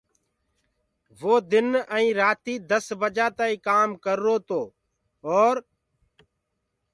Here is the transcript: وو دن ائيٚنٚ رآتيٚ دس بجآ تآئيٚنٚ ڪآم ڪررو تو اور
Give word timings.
وو 1.19 1.33
دن 1.51 1.69
ائيٚنٚ 1.95 2.15
رآتيٚ 2.19 2.63
دس 2.69 2.85
بجآ 3.01 3.27
تآئيٚنٚ 3.37 3.63
ڪآم 3.67 3.89
ڪررو 4.03 4.35
تو 4.49 4.61
اور 5.27 5.55